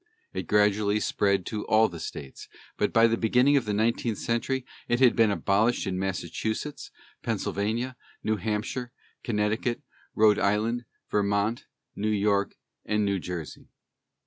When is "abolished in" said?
5.29-5.99